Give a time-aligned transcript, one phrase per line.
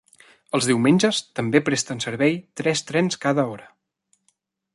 [0.57, 3.71] Els diumenges també presten servei tres trens cada hora.